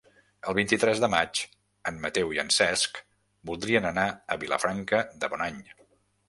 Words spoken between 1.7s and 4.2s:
en Mateu i en Cesc voldrien anar